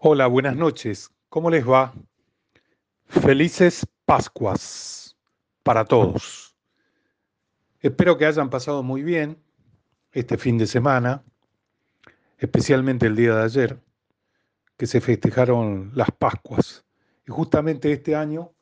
[0.00, 1.10] Hola, buenas noches.
[1.28, 1.92] ¿Cómo les va?
[3.06, 5.16] Felices Pascuas
[5.64, 6.56] para todos.
[7.80, 9.42] Espero que hayan pasado muy bien
[10.12, 11.24] este fin de semana,
[12.36, 13.82] especialmente el día de ayer,
[14.76, 16.84] que se festejaron las Pascuas.
[17.26, 18.52] Y justamente este año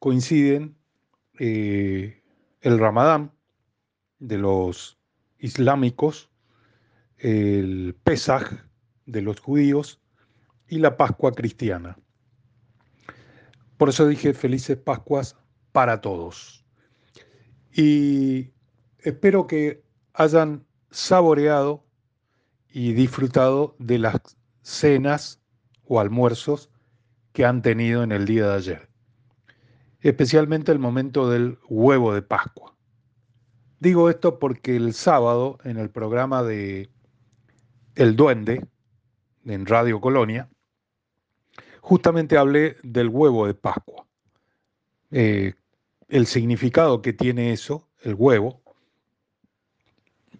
[0.00, 0.76] coinciden
[1.38, 2.20] eh,
[2.62, 3.30] el Ramadán
[4.18, 4.98] de los
[5.38, 6.30] islámicos,
[7.16, 8.50] el Pesaj
[9.06, 10.00] de los judíos
[10.68, 11.96] y la Pascua cristiana.
[13.76, 15.36] Por eso dije felices Pascuas
[15.72, 16.64] para todos.
[17.72, 18.52] Y
[19.00, 19.82] espero que
[20.12, 21.84] hayan saboreado
[22.70, 25.40] y disfrutado de las cenas
[25.84, 26.70] o almuerzos
[27.32, 28.88] que han tenido en el día de ayer,
[30.00, 32.74] especialmente el momento del huevo de Pascua.
[33.80, 36.90] Digo esto porque el sábado en el programa de
[37.96, 38.66] El Duende,
[39.44, 40.48] en Radio Colonia,
[41.84, 44.06] justamente hablé del huevo de Pascua.
[45.10, 45.52] Eh,
[46.08, 48.62] el significado que tiene eso, el huevo,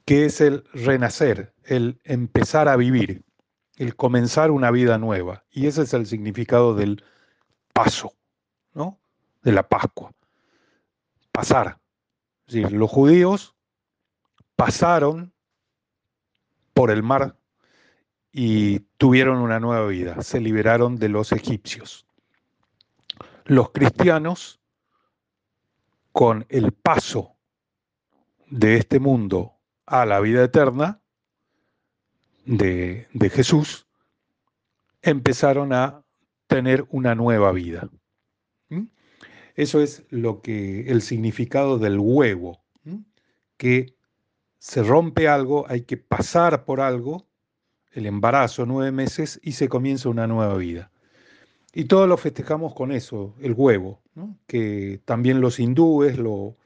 [0.06, 3.24] que es el renacer, el empezar a vivir,
[3.76, 5.44] el comenzar una vida nueva.
[5.50, 7.04] Y ese es el significado del
[7.74, 8.14] paso,
[8.72, 8.98] ¿no?
[9.42, 10.12] De la Pascua.
[11.30, 11.78] Pasar.
[12.46, 13.54] Es decir, los judíos
[14.56, 15.34] pasaron
[16.72, 17.36] por el mar
[18.36, 22.04] y tuvieron una nueva vida, se liberaron de los egipcios.
[23.44, 24.60] Los cristianos,
[26.10, 27.36] con el paso
[28.50, 29.52] de este mundo
[29.86, 31.00] a la vida eterna
[32.44, 33.86] de, de Jesús,
[35.00, 36.02] empezaron a
[36.48, 37.88] tener una nueva vida.
[38.68, 38.86] ¿Mm?
[39.54, 42.64] Eso es lo que el significado del huevo,
[43.56, 43.94] que
[44.58, 47.28] se rompe algo, hay que pasar por algo
[47.94, 50.90] el embarazo, nueve meses, y se comienza una nueva vida.
[51.72, 54.00] Y todos lo festejamos con eso, el huevo,
[54.46, 56.56] que también los hindúes lo,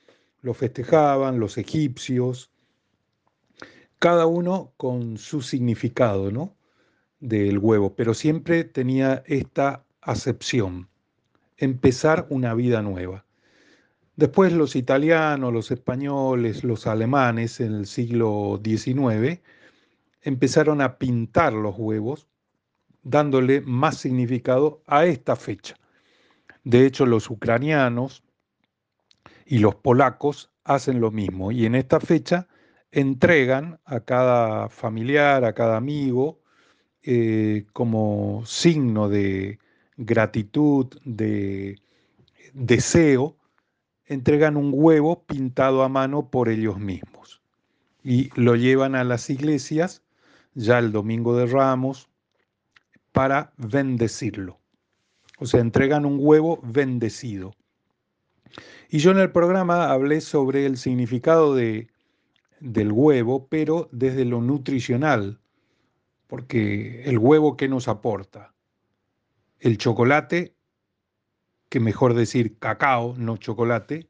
[0.42, 2.50] lo festejaban, los egipcios,
[3.98, 6.54] cada uno con su significado ¿no?
[7.20, 10.88] del huevo, pero siempre tenía esta acepción,
[11.56, 13.25] empezar una vida nueva.
[14.16, 19.41] Después los italianos, los españoles, los alemanes en el siglo XIX
[20.28, 22.28] empezaron a pintar los huevos,
[23.02, 25.74] dándole más significado a esta fecha.
[26.64, 28.22] De hecho, los ucranianos
[29.46, 32.46] y los polacos hacen lo mismo y en esta fecha
[32.92, 36.40] entregan a cada familiar, a cada amigo,
[37.02, 39.58] eh, como signo de
[39.96, 41.80] gratitud, de
[42.52, 43.36] deseo,
[44.04, 47.40] entregan un huevo pintado a mano por ellos mismos
[48.04, 50.02] y lo llevan a las iglesias
[50.58, 52.08] ya el domingo de Ramos
[53.12, 54.58] para bendecirlo.
[55.38, 57.54] O sea, entregan un huevo bendecido.
[58.91, 61.88] Y yo en el programa hablé sobre el significado de,
[62.58, 65.38] del huevo, pero desde lo nutricional,
[66.26, 68.52] porque el huevo, ¿qué nos aporta?
[69.60, 70.56] El chocolate,
[71.69, 74.08] que mejor decir cacao, no chocolate,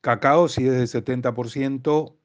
[0.00, 2.16] cacao si es de 70%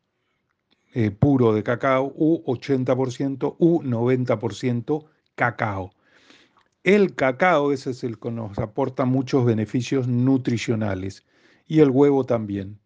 [0.93, 5.05] eh, puro de cacao u 80% u 90%
[5.35, 5.91] cacao.
[6.83, 11.25] El cacao, ese es el que nos aporta muchos beneficios nutricionales
[11.67, 12.79] y el huevo también.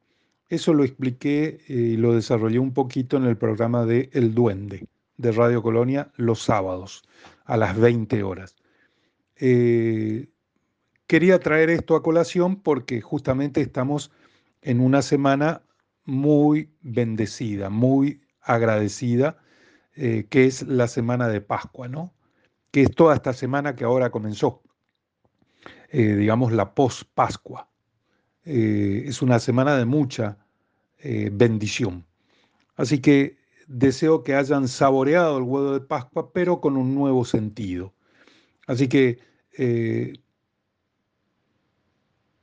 [0.49, 4.87] Eso lo expliqué eh, y lo desarrollé un poquito en el programa de El Duende
[5.17, 7.03] de Radio Colonia los sábados
[7.45, 8.55] a las 20 horas.
[9.37, 10.27] Eh,
[11.07, 14.11] quería traer esto a colación porque justamente estamos
[14.61, 15.61] en una semana
[16.05, 19.37] muy bendecida, muy agradecida,
[19.95, 22.13] eh, que es la semana de Pascua, ¿no?
[22.71, 24.63] Que es toda esta semana que ahora comenzó,
[25.89, 27.69] eh, digamos la post-Pascua.
[28.45, 30.37] Eh, es una semana de mucha
[31.33, 32.05] bendición.
[32.77, 33.37] Así que
[33.67, 37.94] deseo que hayan saboreado el huevo de Pascua, pero con un nuevo sentido.
[38.67, 39.19] Así que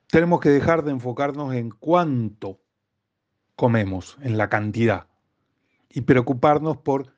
[0.08, 2.60] tenemos que dejar de enfocarnos en cuánto
[3.60, 5.06] comemos, en la cantidad,
[5.90, 7.14] y preocuparnos por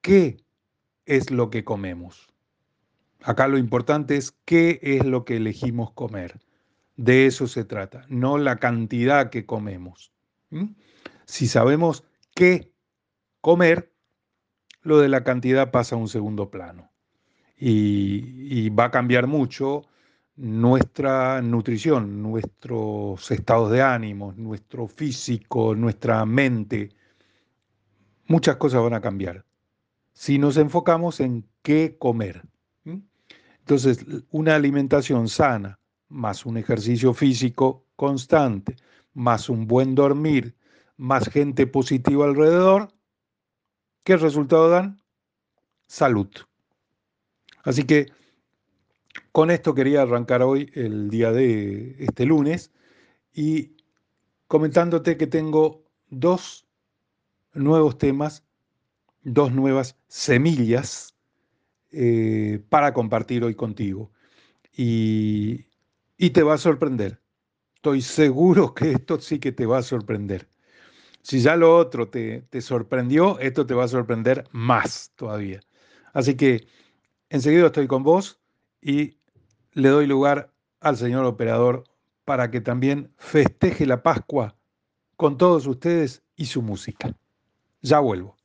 [0.00, 0.44] qué
[1.04, 2.26] es lo que comemos.
[3.22, 6.40] Acá lo importante es qué es lo que elegimos comer.
[6.96, 10.12] De eso se trata, no la cantidad que comemos.
[11.24, 12.02] Si sabemos
[12.34, 12.72] qué
[13.40, 13.92] comer,
[14.82, 16.90] lo de la cantidad pasa a un segundo plano.
[17.56, 19.84] Y, va a cambiar mucho
[20.36, 26.90] nuestra nutrición, nuestros estados de ánimo, nuestro físico, nuestra mente,
[28.26, 29.46] muchas cosas van a cambiar
[30.16, 32.42] si nos enfocamos en qué comer.
[33.58, 35.78] Entonces, una alimentación sana,
[36.08, 38.76] más un ejercicio físico constante,
[39.12, 40.56] más un buen dormir,
[40.96, 42.88] más gente positiva alrededor,
[44.04, 45.02] ¿qué resultado dan?
[45.86, 46.28] Salud.
[47.64, 48.06] Así que
[49.36, 52.72] con esto quería arrancar hoy el día de este lunes
[53.34, 53.76] y
[54.46, 56.66] comentándote que tengo dos
[57.52, 58.46] nuevos temas,
[59.24, 61.14] dos nuevas semillas
[61.92, 64.10] eh, para compartir hoy contigo.
[64.74, 65.66] Y,
[66.16, 67.20] y te va a sorprender.
[67.74, 70.48] Estoy seguro que esto sí que te va a sorprender.
[71.20, 75.60] Si ya lo otro te, te sorprendió, esto te va a sorprender más todavía.
[76.14, 76.68] Así que
[77.28, 78.40] enseguida estoy con vos
[78.80, 79.18] y
[79.76, 80.50] le doy lugar
[80.80, 81.84] al señor operador
[82.24, 84.56] para que también festeje la Pascua
[85.16, 87.14] con todos ustedes y su música.
[87.82, 88.36] Ya vuelvo.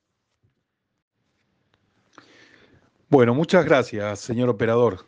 [3.09, 5.05] Bueno, muchas gracias, señor operador.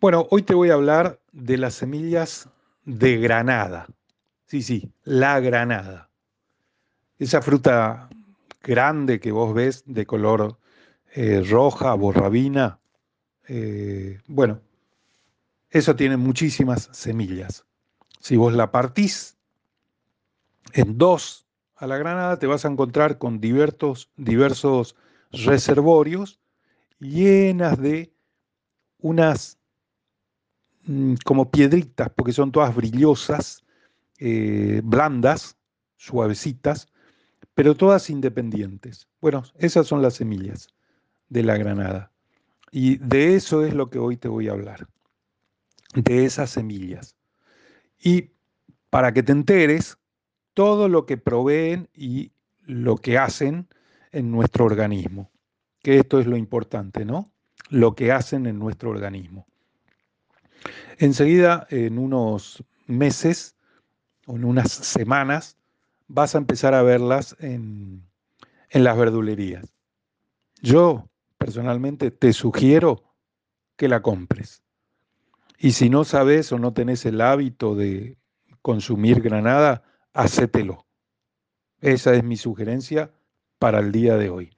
[0.00, 2.48] Bueno, hoy te voy a hablar de las semillas
[2.86, 3.86] de granada.
[4.46, 6.08] Sí, sí, la granada.
[7.18, 8.08] Esa fruta
[8.62, 10.56] grande que vos ves de color
[11.12, 12.78] eh, roja, borrabina.
[13.46, 14.62] Eh, bueno,
[15.74, 17.66] eso tiene muchísimas semillas.
[18.20, 19.36] Si vos la partís
[20.72, 24.08] en dos a la granada, te vas a encontrar con diversos,
[25.32, 26.38] reservorios
[27.00, 28.14] llenas de
[28.98, 29.58] unas
[30.84, 33.64] mm, como piedritas, porque son todas brillosas,
[34.20, 35.56] eh, blandas,
[35.96, 36.86] suavecitas,
[37.52, 39.08] pero todas independientes.
[39.20, 40.68] Bueno, esas son las semillas
[41.30, 42.12] de la granada.
[42.70, 44.86] Y de eso es lo que hoy te voy a hablar,
[45.94, 47.16] de esas semillas.
[47.98, 48.30] Y
[48.90, 49.96] para que te enteres,
[50.52, 52.32] todo lo que proveen y
[52.62, 53.68] lo que hacen
[54.12, 55.30] en nuestro organismo
[55.84, 57.30] que esto es lo importante, ¿no?
[57.68, 59.46] Lo que hacen en nuestro organismo.
[60.98, 63.54] Enseguida, en unos meses
[64.26, 65.58] o en unas semanas,
[66.08, 68.02] vas a empezar a verlas en,
[68.70, 69.74] en las verdulerías.
[70.62, 71.06] Yo,
[71.36, 73.04] personalmente, te sugiero
[73.76, 74.63] que la compres.
[75.58, 78.18] Y si no sabes o no tenés el hábito de
[78.62, 80.86] consumir granada, hacételo.
[81.80, 83.10] Esa es mi sugerencia
[83.58, 84.54] para el día de hoy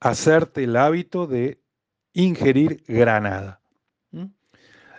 [0.00, 1.60] hacerte el hábito de
[2.12, 3.60] ingerir granada.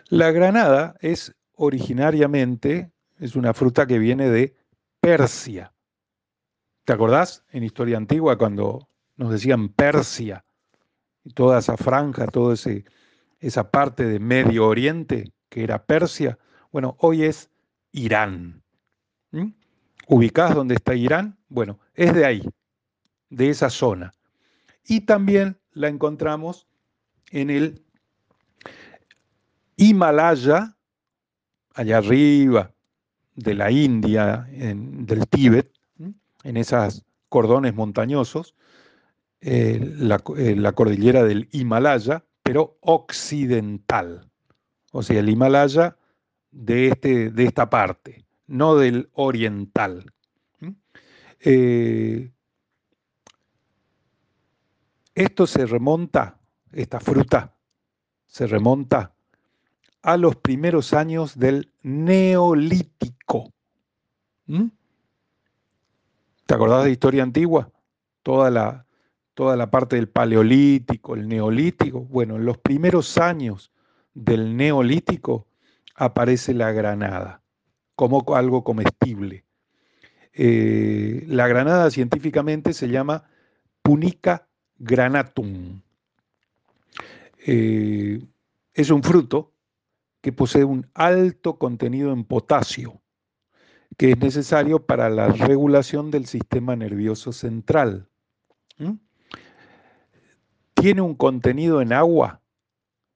[0.08, 4.56] La granada es originariamente, es una fruta que viene de
[5.00, 5.72] Persia.
[6.84, 10.44] ¿Te acordás en historia antigua cuando nos decían Persia?
[11.24, 12.56] Y toda esa franja, toda
[13.40, 16.38] esa parte de Medio Oriente que era Persia.
[16.72, 17.50] Bueno, hoy es
[17.92, 18.64] Irán.
[20.08, 21.38] ¿Ubicás dónde está Irán?
[21.50, 22.44] Bueno, es de ahí,
[23.30, 24.14] de esa zona
[24.90, 26.68] y también la encontramos
[27.30, 27.86] en el
[29.78, 30.76] Himalaya,
[31.76, 32.74] allá arriba
[33.36, 35.72] de la India, del Tíbet,
[36.44, 38.56] en esos cordones montañosos,
[39.42, 44.28] eh, eh, la, cordillera del Himalaya, pero occidental.
[44.92, 45.96] O sea, el Himalaya
[46.50, 50.12] de, este, de esta parte, no del oriental.
[51.42, 52.32] Eh,
[55.14, 56.40] esto se remonta,
[56.72, 57.56] esta fruta,
[58.26, 59.14] se remonta
[60.02, 63.54] a los primeros años del neolítico.
[66.48, 67.72] ¿Te acordás de historia antigua?
[68.24, 68.88] Toda la,
[69.40, 72.02] toda la parte del paleolítico, el neolítico.
[72.02, 73.72] Bueno, en los primeros años
[74.14, 75.48] del neolítico
[75.96, 77.42] aparece la granada
[77.96, 79.46] como algo comestible.
[80.34, 83.30] Eh, la granada científicamente se llama
[83.82, 84.46] punica
[84.78, 85.84] granatum.
[87.48, 88.22] Eh,
[88.74, 89.54] es un fruto
[90.20, 93.00] que posee un alto contenido en potasio,
[93.96, 98.10] que es necesario para la regulación del sistema nervioso central.
[100.80, 102.42] Tiene un contenido en agua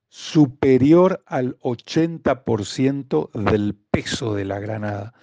[0.10, 5.14] superior al 80% del peso de la granada,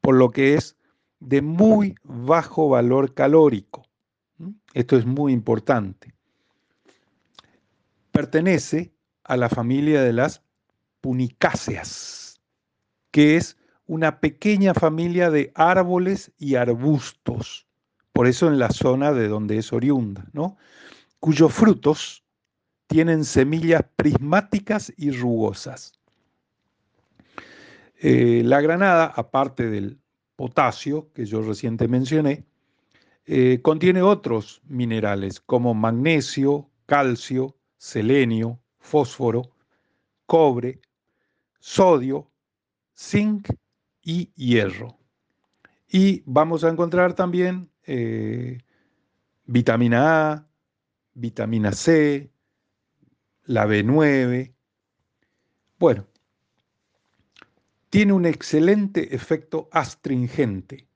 [0.00, 0.76] por lo que es
[1.20, 3.86] de muy bajo valor calórico.
[4.74, 6.14] Esto es muy importante.
[8.10, 8.92] Pertenece
[9.24, 10.42] a la familia de las
[11.00, 12.40] punicáceas,
[13.10, 17.66] que es una pequeña familia de árboles y arbustos,
[18.12, 20.56] por eso en la zona de donde es oriunda, ¿no?
[21.22, 22.24] Cuyos frutos
[22.88, 25.92] tienen semillas prismáticas y rugosas.
[28.00, 30.00] Eh, la granada, aparte del
[30.34, 32.44] potasio que yo reciente mencioné,
[33.24, 39.54] eh, contiene otros minerales como magnesio, calcio, selenio, fósforo,
[40.26, 40.80] cobre,
[41.60, 42.32] sodio,
[42.98, 43.48] zinc
[44.02, 44.98] y hierro.
[45.88, 48.58] Y vamos a encontrar también eh,
[49.46, 50.51] vitamina A,
[51.14, 52.30] vitamina C,
[53.44, 54.54] la B9.
[55.78, 56.06] Bueno,
[57.90, 60.88] tiene un excelente efecto astringente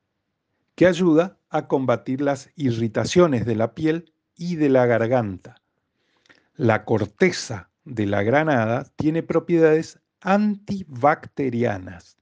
[0.75, 5.63] que ayuda a combatir las irritaciones de la piel y de la garganta.
[6.55, 12.17] La corteza de la granada tiene propiedades antibacterianas.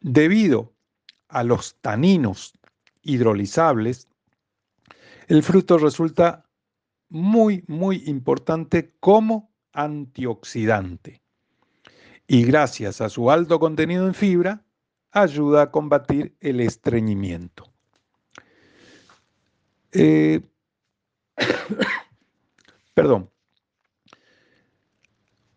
[0.00, 0.72] Debido
[1.28, 2.52] a los taninos
[3.02, 4.08] hidrolizables,
[5.26, 6.47] el fruto resulta
[7.08, 11.22] muy, muy importante como antioxidante.
[12.26, 14.64] Y gracias a su alto contenido en fibra,
[15.10, 17.64] ayuda a combatir el estreñimiento.
[19.92, 20.42] Eh,
[22.94, 23.30] perdón.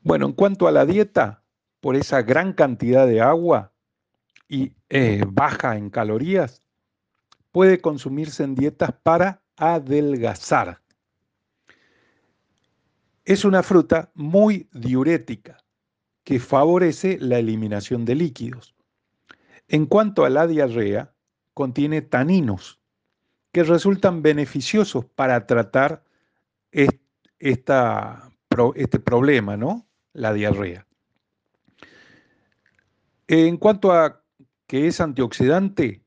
[0.03, 1.43] Bueno, en cuanto a la dieta,
[1.79, 3.73] por esa gran cantidad de agua
[4.47, 6.61] y eh, baja en calorías,
[7.51, 10.81] puede consumirse en dietas para adelgazar.
[13.23, 15.57] Es una fruta muy diurética
[16.23, 18.75] que favorece la eliminación de líquidos.
[19.67, 21.13] En cuanto a la diarrea,
[21.53, 22.79] contiene taninos
[23.51, 26.03] que resultan beneficiosos para tratar
[26.71, 26.99] este
[29.03, 29.87] problema, ¿no?
[30.13, 30.87] La diarrea.
[33.27, 34.23] En cuanto a
[34.67, 36.03] que es antioxidante,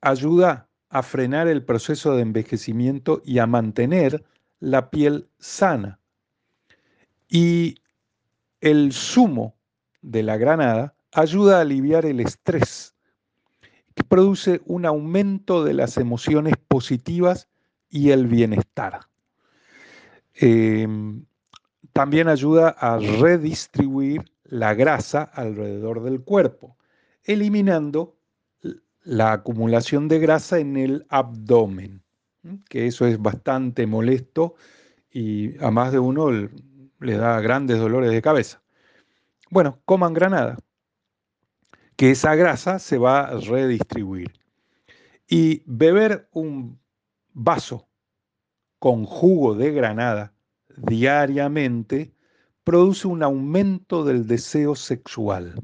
[0.00, 4.24] ayuda a frenar el proceso de envejecimiento y a mantener
[4.60, 6.00] la piel sana.
[7.28, 7.76] Y
[8.60, 9.54] el zumo
[10.02, 12.94] de la granada ayuda a aliviar el estrés,
[13.94, 17.48] que produce un aumento de las emociones positivas
[17.90, 19.00] y el bienestar.
[20.34, 21.24] Em,
[21.92, 26.76] también ayuda a redistribuir la grasa alrededor del cuerpo,
[27.24, 28.16] eliminando
[29.02, 32.02] la acumulación de grasa en el abdomen,
[32.68, 34.54] que eso es bastante molesto
[35.10, 36.30] y a más de uno
[37.00, 38.62] le da grandes dolores de cabeza.
[39.50, 40.58] Bueno, coman granada,
[41.96, 44.32] que esa grasa se va a redistribuir.
[45.26, 46.78] Y beber un
[47.32, 47.88] vaso
[48.78, 50.32] con jugo de granada
[50.76, 52.14] diariamente
[52.64, 55.54] produce un aumento del deseo sexual,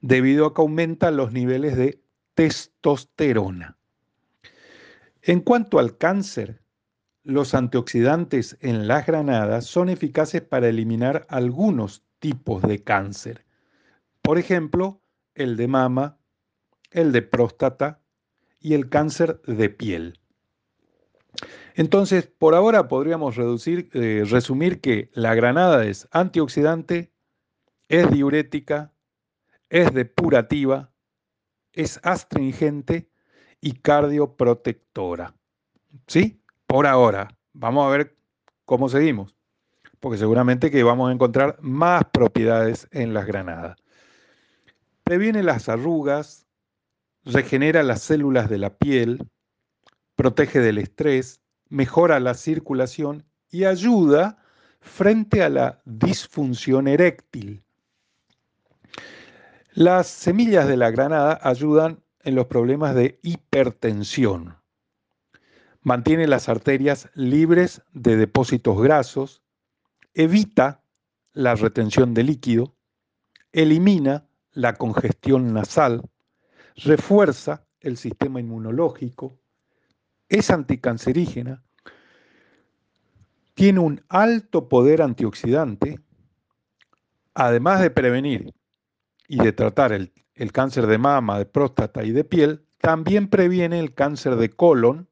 [0.00, 2.00] debido a que aumenta los niveles de
[2.34, 3.76] testosterona.
[5.22, 6.61] En cuanto al cáncer,
[7.24, 13.44] los antioxidantes en las granadas son eficaces para eliminar algunos tipos de cáncer.
[14.22, 15.00] Por ejemplo,
[15.34, 16.18] el de mama,
[16.90, 18.00] el de próstata
[18.60, 20.20] y el cáncer de piel.
[21.74, 27.12] Entonces, por ahora podríamos reducir, eh, resumir que la granada es antioxidante,
[27.88, 28.92] es diurética,
[29.70, 30.92] es depurativa,
[31.72, 33.08] es astringente
[33.60, 35.34] y cardioprotectora.
[36.06, 36.41] ¿Sí?
[36.72, 37.28] Por ahora.
[37.52, 38.16] Vamos a ver
[38.64, 39.36] cómo seguimos,
[40.00, 43.76] porque seguramente que vamos a encontrar más propiedades en las granadas.
[45.04, 46.46] Previene las arrugas,
[47.26, 49.28] regenera las células de la piel,
[50.16, 54.42] protege del estrés, mejora la circulación y ayuda
[54.80, 57.62] frente a la disfunción eréctil.
[59.74, 64.61] Las semillas de la granada ayudan en los problemas de hipertensión.
[65.82, 69.42] Mantiene las arterias libres de depósitos grasos,
[70.14, 70.84] evita
[71.32, 72.76] la retención de líquido,
[73.52, 76.02] elimina la congestión nasal,
[76.76, 79.38] refuerza el sistema inmunológico,
[80.28, 81.64] es anticancerígena,
[83.54, 86.00] tiene un alto poder antioxidante,
[87.34, 88.54] además de prevenir
[89.28, 90.12] y de tratar el,
[90.52, 95.08] cáncer de mama, de próstata y de piel, también previene el cáncer de colon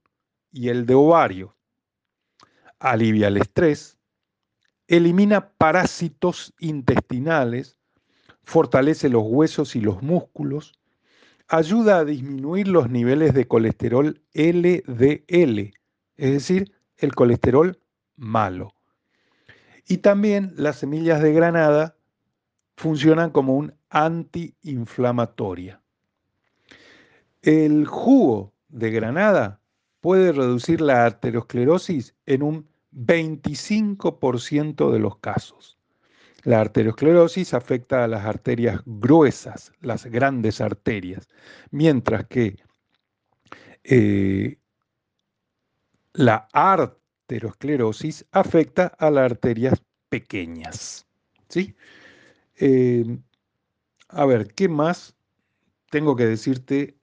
[0.52, 1.56] y el de ovario.
[2.78, 3.98] Alivia el estrés,
[4.88, 7.76] elimina parásitos intestinales,
[8.42, 10.72] fortalece los huesos y los músculos,
[11.46, 15.72] ayuda a disminuir los niveles de colesterol LDL,
[16.16, 17.78] es decir, el colesterol
[18.16, 18.74] malo.
[19.86, 21.96] Y también las semillas de granada
[22.76, 25.82] funcionan como un antiinflamatoria.
[27.42, 29.59] El jugo de granada
[30.00, 35.78] puede reducir la arteriosclerosis en un 25% de los casos.
[36.42, 41.28] La arteriosclerosis afecta a las arterias gruesas, las grandes arterias,
[41.70, 42.56] mientras que
[43.84, 44.58] eh,
[46.14, 51.06] la arteriosclerosis afecta a las arterias pequeñas.
[51.48, 51.74] ¿sí?
[52.58, 53.18] Eh,
[54.08, 55.14] a ver, ¿qué más
[55.90, 56.96] tengo que decirte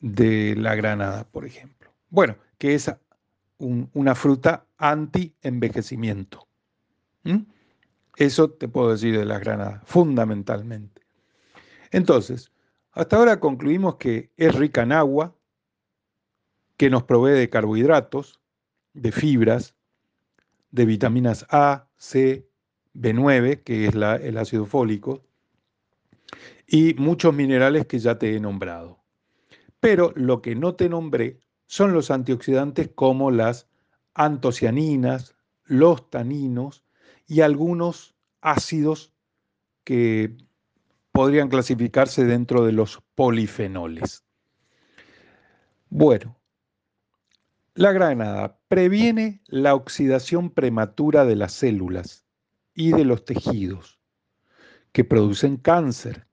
[0.00, 1.81] de la granada, por ejemplo?
[2.12, 2.92] Bueno, que es
[3.56, 6.46] una fruta anti-envejecimiento.
[8.16, 11.00] Eso te puedo decir de la granada, fundamentalmente.
[11.90, 12.52] Entonces,
[12.90, 15.34] hasta ahora concluimos que es rica en agua,
[16.76, 18.42] que nos provee de carbohidratos,
[18.92, 19.74] de fibras,
[20.70, 22.46] de vitaminas A, C,
[22.92, 25.24] B9, que es el ácido fólico,
[26.66, 29.02] y muchos minerales que ya te he nombrado.
[29.80, 31.40] Pero lo que no te nombré
[31.72, 33.66] son los antioxidantes como las
[34.12, 36.84] antocianinas, los taninos
[37.26, 39.14] y algunos ácidos
[39.82, 40.36] que
[41.12, 44.22] podrían clasificarse dentro de los polifenoles.
[45.88, 46.36] Bueno,
[47.72, 52.26] la granada previene la oxidación prematura de las células
[52.74, 53.98] y de los tejidos
[54.92, 56.26] que producen cáncer.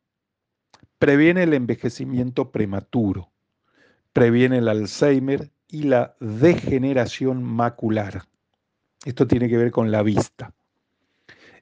[0.97, 3.31] Previene el envejecimiento prematuro.
[4.13, 8.23] Previene el Alzheimer y la degeneración macular.
[9.05, 10.53] Esto tiene que ver con la vista.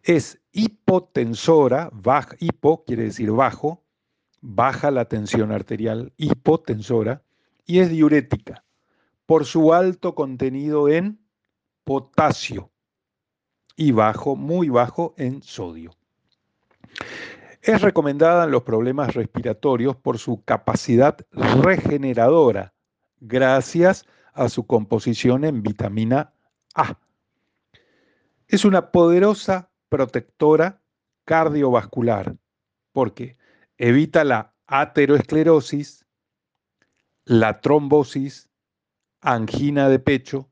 [0.04, 3.84] Es hipotensora, baja, hipo quiere decir bajo,
[4.42, 7.22] baja la tensión arterial, hipotensora,
[7.66, 8.64] y es diurética
[9.26, 11.20] por su alto contenido en
[11.84, 12.72] potasio
[13.76, 15.92] y bajo, muy bajo en sodio.
[17.62, 22.74] Es recomendada en los problemas respiratorios por su capacidad regeneradora,
[23.20, 26.34] gracias a su composición en vitamina
[26.76, 26.98] A.
[28.48, 30.82] Es una poderosa protectora
[31.26, 32.36] cardiovascular
[32.92, 33.38] porque
[33.78, 36.06] evita la ateroesclerosis,
[37.26, 38.50] la trombosis,
[39.22, 40.50] angina de pecho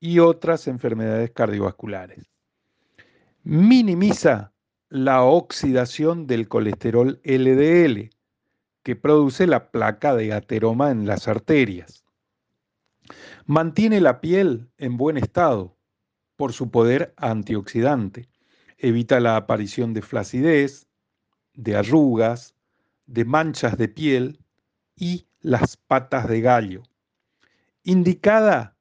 [0.00, 2.30] y otras enfermedades cardiovasculares.
[3.44, 4.51] Minimiza
[4.92, 8.10] la oxidación del colesterol LDL,
[8.82, 12.04] que produce la placa de ateroma en las arterias.
[13.46, 15.78] Mantiene la piel en buen estado
[16.36, 18.28] por su poder antioxidante.
[18.76, 20.86] Evita la aparición de flacidez,
[21.54, 22.54] de arrugas,
[23.06, 24.40] de manchas de piel
[24.94, 26.82] y las patas de gallo
[27.82, 28.76] indicada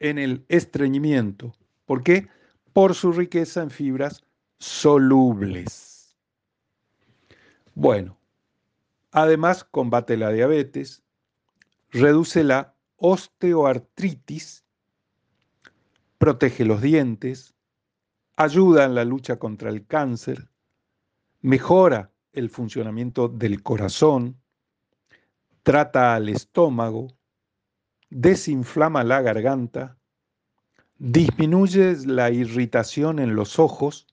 [0.00, 1.54] en el estreñimiento.
[1.86, 2.26] ¿Por qué?
[2.72, 4.24] Por su riqueza en fibras
[4.58, 6.16] solubles.
[7.74, 8.18] Bueno,
[9.12, 11.02] además combate la diabetes,
[11.90, 14.64] reduce la osteoartritis,
[16.18, 17.54] protege los dientes,
[18.36, 20.48] ayuda en la lucha contra el cáncer,
[21.40, 24.40] mejora el funcionamiento del corazón,
[25.62, 27.16] trata al estómago,
[28.10, 29.98] desinflama la garganta,
[30.98, 34.07] disminuye la irritación en los ojos,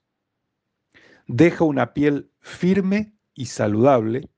[1.28, 4.30] deja una piel firme y saludable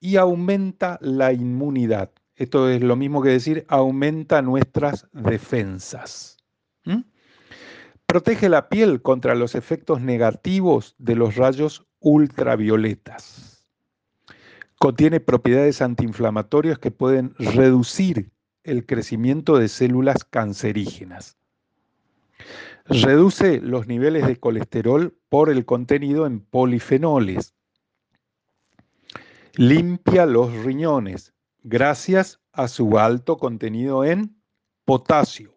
[0.00, 2.10] y aumenta la inmunidad.
[2.36, 6.36] Esto es lo mismo que decir aumenta nuestras defensas.
[8.06, 13.66] Protege la piel contra los efectos negativos de los rayos ultravioletas.
[14.78, 18.30] Contiene propiedades antiinflamatorias que pueden reducir
[18.62, 21.38] el crecimiento de células cancerígenas.
[22.84, 27.54] Reduce los niveles de colesterol por el contenido en polifenoles.
[29.54, 34.36] Limpia los riñones gracias a su alto contenido en
[34.84, 35.56] potasio.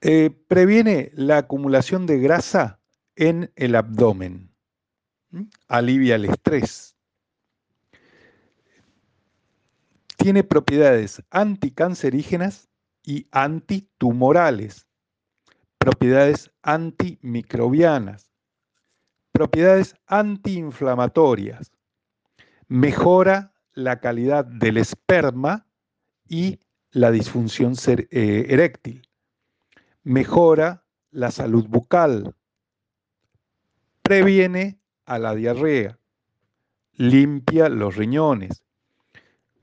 [0.00, 2.80] Eh, previene la acumulación de grasa
[3.16, 4.50] en el abdomen.
[5.68, 6.94] Alivia el estrés
[10.24, 12.70] tiene propiedades anticancerígenas
[13.04, 14.86] y antitumorales,
[15.78, 18.30] propiedades antimicrobianas,
[19.32, 21.72] propiedades antiinflamatorias,
[22.68, 25.66] mejora la calidad del esperma
[26.26, 29.08] y la disfunción eh, eréctil,
[30.02, 32.34] mejora la salud bucal,
[34.02, 35.98] previene a la diarrea,
[36.92, 38.64] limpia los riñones,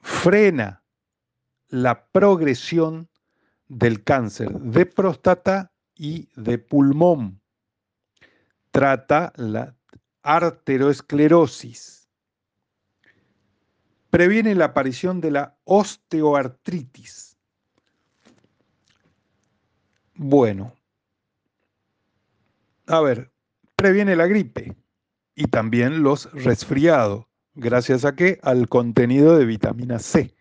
[0.02, 0.84] frena
[1.70, 3.11] la progresión
[3.72, 7.40] del cáncer de próstata y de pulmón.
[8.72, 9.78] Trata la
[10.24, 12.10] arteriosclerosis.
[14.10, 17.38] Previene la aparición de la osteoartritis.
[20.16, 20.74] Bueno,
[22.88, 23.32] a ver,
[23.78, 24.76] previene la gripe
[25.34, 27.26] y también los resfriados.
[27.56, 28.38] ¿Gracias a qué?
[28.44, 30.36] Al contenido de vitamina C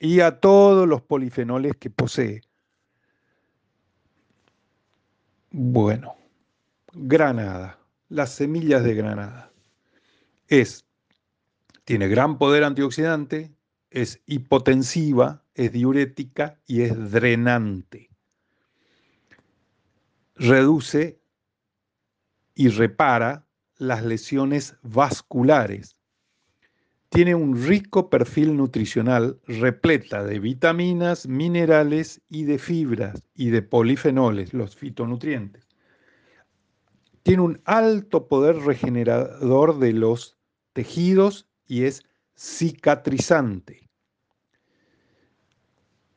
[0.00, 2.40] y a todos los polifenoles que posee.
[5.56, 6.16] Bueno,
[6.92, 9.52] granada, las semillas de granada.
[10.48, 10.84] Es,
[11.84, 13.54] tiene gran poder antioxidante,
[13.88, 18.10] es hipotensiva, es diurética y es drenante.
[20.34, 21.22] Reduce
[22.56, 25.96] y repara las lesiones vasculares.
[27.14, 34.52] Tiene un rico perfil nutricional repleta de vitaminas, minerales y de fibras y de polifenoles,
[34.52, 35.68] los fitonutrientes.
[37.22, 40.36] Tiene un alto poder regenerador de los
[40.72, 42.02] tejidos y es
[42.34, 43.88] cicatrizante.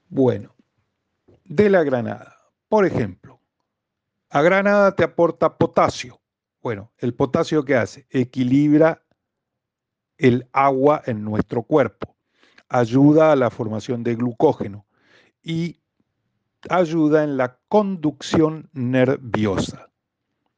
[0.09, 0.55] Bueno,
[1.45, 2.39] de la granada.
[2.69, 3.39] Por ejemplo,
[4.31, 6.19] a granada te aporta potasio.
[6.63, 8.07] Bueno, el potasio que hace?
[8.09, 9.03] Equilibra
[10.17, 12.15] el agua en nuestro cuerpo,
[12.69, 14.85] ayuda a la formación de glucógeno
[15.43, 15.79] y
[16.69, 19.89] ayuda en la conducción nerviosa.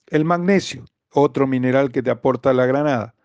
[0.08, 3.16] El magnesio, otro mineral que te aporta la granada,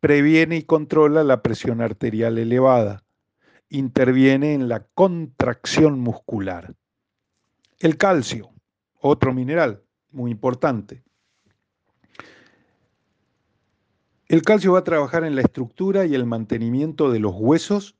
[0.00, 3.04] previene y controla la presión arterial elevada,
[3.68, 6.74] interviene en la contracción muscular.
[7.78, 8.50] El calcio,
[9.00, 11.02] otro mineral muy importante.
[14.30, 17.98] El calcio va a trabajar en la estructura y el mantenimiento de los huesos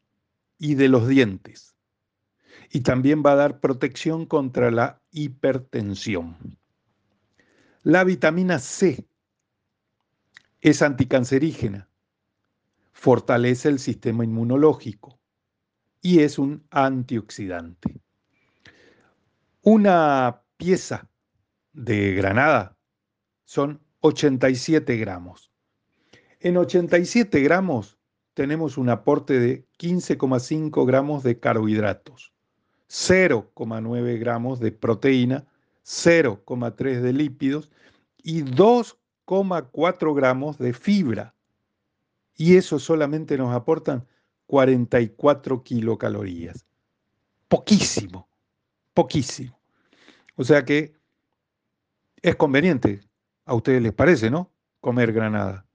[0.58, 1.74] y de los dientes.
[2.70, 6.36] Y también va a dar protección contra la hipertensión.
[7.82, 9.08] La vitamina C
[10.60, 11.90] es anticancerígena,
[12.92, 15.18] fortalece el sistema inmunológico
[16.00, 18.00] y es un antioxidante.
[19.62, 21.10] Una pieza
[21.72, 22.78] de granada
[23.44, 25.49] son 87 gramos.
[26.42, 27.98] En 87 gramos
[28.32, 32.32] tenemos un aporte de 15,5 gramos de carbohidratos,
[32.88, 35.46] 0,9 gramos de proteína,
[35.84, 37.70] 0,3 de lípidos
[38.22, 41.34] y 2,4 gramos de fibra.
[42.36, 44.06] Y eso solamente nos aportan
[44.46, 46.64] 44 kilocalorías.
[47.48, 48.30] Poquísimo,
[48.94, 49.60] poquísimo.
[50.36, 50.94] O sea que
[52.22, 53.02] es conveniente,
[53.44, 54.50] a ustedes les parece, ¿no?
[54.80, 55.66] Comer granada.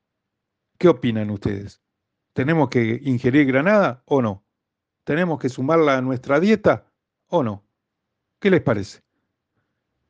[0.77, 1.81] ¿Qué opinan ustedes?
[2.33, 4.43] ¿Tenemos que ingerir granada o no?
[5.05, 6.91] ¿Tenemos que sumarla a nuestra dieta
[7.27, 7.63] o no?
[8.39, 9.01] ¿Qué les parece?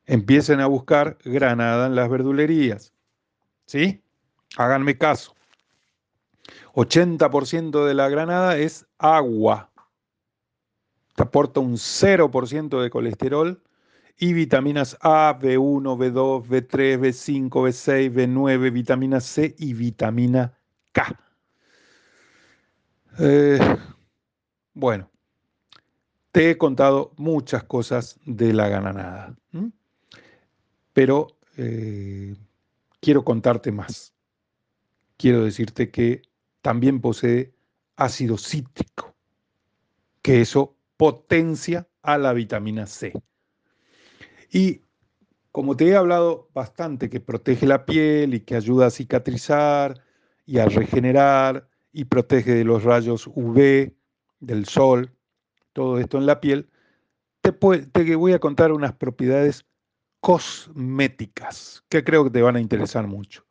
[0.06, 2.92] Empiecen a buscar granada en las verdulerías.
[3.66, 4.02] ¿Sí?
[4.56, 5.34] Háganme caso.
[6.74, 9.70] 80% de la granada es agua.
[11.14, 13.62] Te aporta un 0% de colesterol
[14.18, 20.55] y vitaminas A, B1, B2, B3, B5, B6, B9, vitamina C y vitamina
[23.18, 23.58] Eh,
[24.74, 25.10] bueno,
[26.32, 29.34] te he contado muchas cosas de la granada,
[30.92, 32.36] pero eh,
[33.00, 34.12] quiero contarte más.
[35.16, 36.22] Quiero decirte que
[36.60, 37.54] también posee
[37.96, 39.14] ácido cítrico,
[40.20, 43.14] que eso potencia a la vitamina C.
[44.52, 44.82] Y
[45.52, 50.05] como te he hablado bastante, que protege la piel y que ayuda a cicatrizar
[50.46, 53.92] y a regenerar y protege de los rayos UV,
[54.40, 55.12] del sol,
[55.72, 56.68] todo esto en la piel,
[57.40, 59.66] te, te voy a contar unas propiedades
[60.20, 63.44] cosméticas que creo que te van a interesar mucho.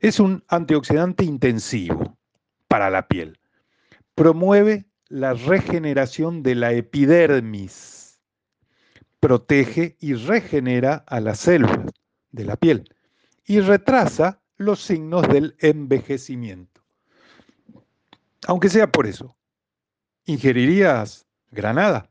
[0.00, 2.18] Es un antioxidante intensivo
[2.68, 3.38] para la piel.
[4.14, 8.20] Promueve la regeneración de la epidermis.
[9.20, 11.90] Protege y regenera a las células
[12.32, 12.84] de la piel
[13.46, 16.82] y retrasa los signos del envejecimiento.
[18.46, 19.36] Aunque sea por eso,
[20.26, 22.10] ¿ingerirías granada?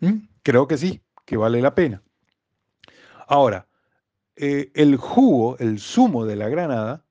[0.00, 0.28] ¿Mm?
[0.42, 2.02] Creo que sí, que vale la pena.
[3.26, 3.68] Ahora,
[4.36, 7.04] eh, el jugo, el zumo de la granada,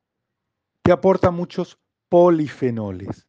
[0.82, 3.28] te aporta muchos polifenoles.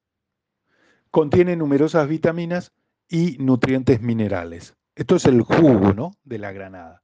[1.11, 2.73] Contiene numerosas vitaminas
[3.09, 4.77] y nutrientes minerales.
[4.95, 6.12] Esto es el jugo ¿no?
[6.25, 7.03] de la granada.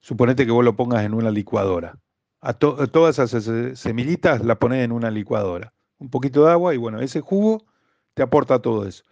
[0.00, 1.98] Suponete que vos lo pongas en una licuadora.
[2.46, 5.72] A, todas esas semillitas la pones en una licuadora.
[5.98, 7.64] Un poquito de agua y bueno, ese jugo
[8.12, 9.02] te aporta todo eso.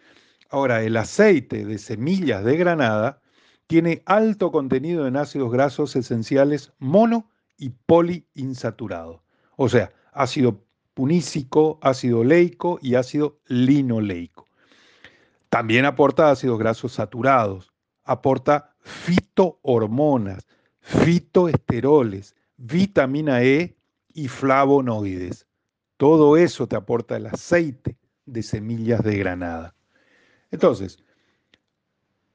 [0.51, 3.23] Ahora, el aceite de semillas de granada
[3.69, 9.23] tiene alto contenido en ácidos grasos esenciales mono y poliinsaturados.
[9.57, 14.47] O sea, ácido punícico, ácido leico y ácido linoleico.
[15.49, 17.73] También aporta ácidos grasos saturados,
[18.05, 20.47] aporta fitohormonas,
[20.81, 23.77] fitoesteroles, vitamina E
[24.15, 25.47] y flavonoides.
[25.97, 29.75] Todo eso te aporta el aceite de semillas de granada.
[30.53, 30.99] Entonces,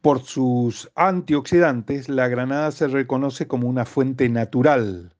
[0.01, 5.13] Por sus antioxidantes, la granada se reconoce como una fuente natural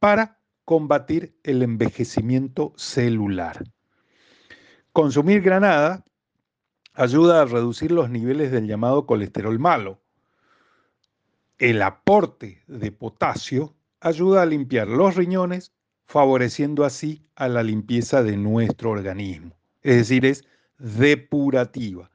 [0.00, 3.64] para combatir el envejecimiento celular.
[4.92, 6.04] Consumir granada
[6.92, 10.02] ayuda a reducir los niveles del llamado colesterol malo.
[11.58, 15.72] El aporte de potasio ayuda a limpiar los riñones,
[16.06, 19.56] favoreciendo así a la limpieza de nuestro organismo.
[19.82, 20.44] Es decir, es
[20.78, 22.10] depurativa.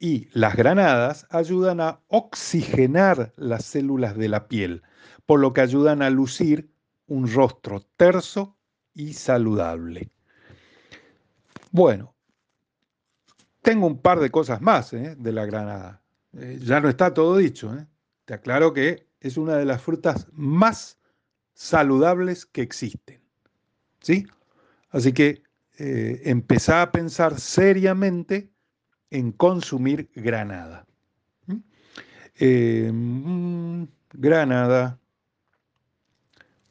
[0.00, 4.82] Y las granadas ayudan a oxigenar las células de la piel,
[5.26, 6.70] por lo que ayudan a lucir
[7.06, 8.56] un rostro terso
[8.94, 10.10] y saludable.
[11.70, 12.14] Bueno,
[13.62, 15.16] tengo un par de cosas más ¿eh?
[15.18, 16.02] de la granada.
[16.36, 17.74] Eh, ya no está todo dicho.
[17.74, 17.86] ¿eh?
[18.24, 20.97] Te aclaro que es una de las frutas más
[21.58, 23.20] saludables que existen.
[24.00, 24.26] ¿Sí?
[24.90, 25.42] Así que
[25.76, 28.48] empezá a pensar seriamente
[29.10, 30.86] en consumir granada.
[32.40, 35.00] Mm, granada.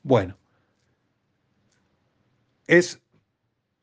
[0.04, 0.38] Bueno,
[2.68, 3.02] es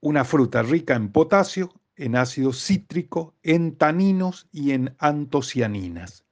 [0.00, 6.24] una fruta rica en potasio, en ácido cítrico, en taninos y en antocianinas.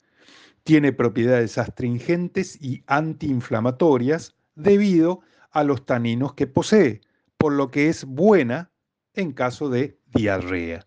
[0.65, 7.01] Tiene propiedades astringentes y antiinflamatorias debido a los taninos que posee,
[7.37, 8.71] por lo que es buena
[9.15, 10.87] en caso de diarrea.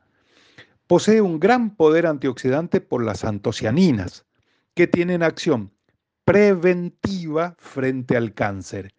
[0.87, 4.25] Posee un gran poder antioxidante por las antocianinas,
[4.73, 5.71] que tienen acción
[6.25, 8.93] preventiva frente al cáncer.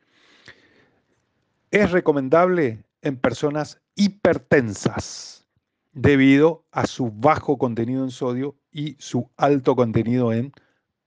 [1.70, 5.46] Es recomendable en personas hipertensas
[5.92, 10.52] debido a su bajo contenido en sodio y su alto contenido en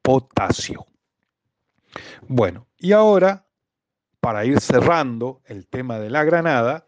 [0.02, 0.86] potasio.
[2.28, 3.46] Bueno, y ahora,
[4.20, 6.88] para ir cerrando el tema de la granada,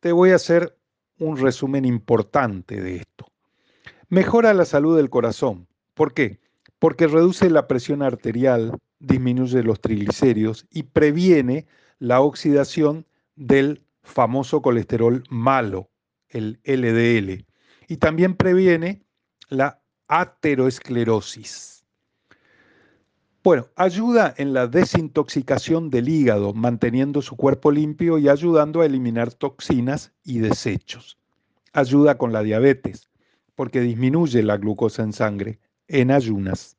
[0.00, 0.76] te voy a hacer
[1.18, 3.26] un resumen importante de esto.
[4.08, 5.66] Mejora la salud del corazón.
[5.94, 6.40] ¿Por qué?
[6.78, 11.66] Porque reduce la presión arterial, disminuye los triglicéridos y previene
[11.98, 15.90] la oxidación del famoso colesterol malo,
[16.28, 17.44] el LDL,
[17.88, 19.02] y también previene
[19.48, 21.77] la ateroesclerosis.
[23.44, 29.32] Bueno, ayuda en la desintoxicación del hígado, manteniendo su cuerpo limpio y ayudando a eliminar
[29.32, 31.18] toxinas y desechos.
[31.72, 33.08] Ayuda con la diabetes,
[33.54, 36.76] porque disminuye la glucosa en sangre en ayunas.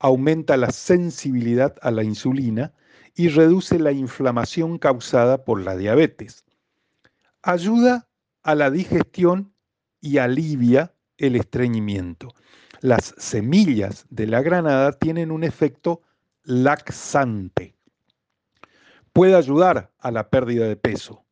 [0.00, 2.72] Aumenta la sensibilidad a la insulina
[3.14, 6.44] y reduce la inflamación causada por la diabetes.
[7.42, 8.08] Ayuda
[8.42, 9.52] a la digestión
[10.00, 12.34] y alivia el estreñimiento.
[12.82, 16.02] Las semillas de la granada tienen un efecto
[16.42, 17.76] laxante.
[19.12, 21.24] Puede ayudar a la pérdida de peso.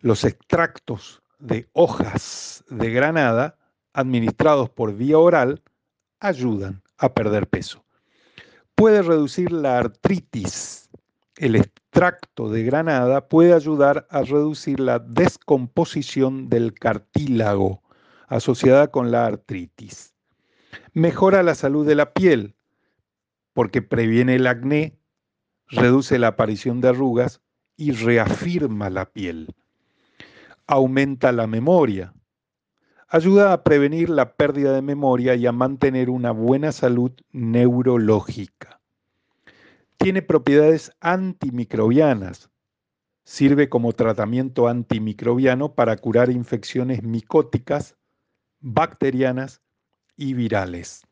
[0.00, 3.56] Los extractos de hojas de granada
[3.94, 5.62] administrados por vía oral
[6.20, 7.82] ayudan a perder peso.
[8.74, 10.90] Puede reducir la artritis.
[11.38, 17.82] El extracto de granada puede ayudar a reducir la descomposición del cartílago
[18.28, 20.12] asociada con la artritis.
[20.92, 22.56] Mejora la salud de la piel
[23.56, 24.98] porque previene el acné,
[25.68, 27.40] reduce la aparición de arrugas
[27.74, 29.54] y reafirma la piel.
[30.66, 32.12] Aumenta la memoria.
[33.08, 38.78] Ayuda a prevenir la pérdida de memoria y a mantener una buena salud neurológica.
[39.96, 42.50] Tiene propiedades antimicrobianas.
[43.24, 47.96] Sirve como tratamiento antimicrobiano para curar infecciones micóticas,
[48.60, 49.62] bacterianas
[50.16, 51.02] y virales.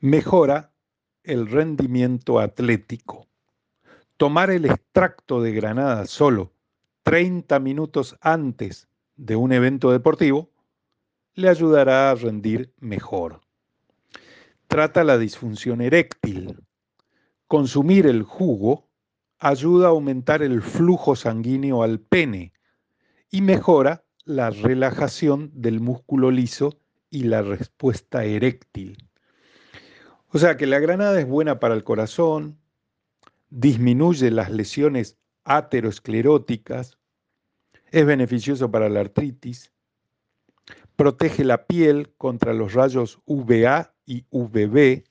[0.00, 0.72] Mejora
[1.22, 3.26] el rendimiento atlético.
[4.16, 6.52] Tomar el extracto de granada solo
[7.04, 10.50] 30 minutos antes de un evento deportivo
[11.34, 13.40] le ayudará a rendir mejor.
[14.68, 16.58] Trata la disfunción eréctil.
[17.46, 18.88] Consumir el jugo
[19.38, 22.52] ayuda a aumentar el flujo sanguíneo al pene
[23.30, 26.78] y mejora la relajación del músculo liso
[27.14, 29.08] y la respuesta eréctil.
[30.28, 32.58] O sea que la granada es buena para el corazón,
[33.50, 36.98] disminuye las lesiones ateroscleróticas,
[37.92, 39.72] es beneficioso para la artritis,
[40.96, 45.04] protege la piel contra los rayos UVA y UVB,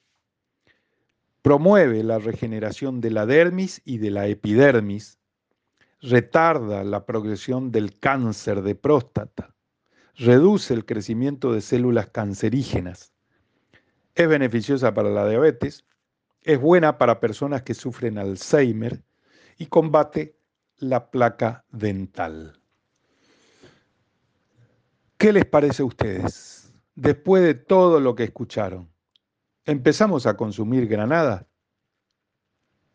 [1.41, 5.19] promueve la regeneración de la dermis y de la epidermis,
[6.01, 9.52] retarda la progresión del cáncer de próstata,
[10.15, 13.13] reduce el crecimiento de células cancerígenas,
[14.15, 15.85] es beneficiosa para la diabetes,
[16.41, 19.03] es buena para personas que sufren Alzheimer
[19.57, 20.37] y combate
[20.77, 22.59] la placa dental.
[25.17, 28.93] ¿Qué les parece a ustedes después de todo lo que escucharon?
[29.65, 31.47] empezamos a consumir granada.